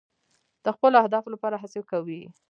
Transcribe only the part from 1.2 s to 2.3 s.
لپاره هڅې کوئ.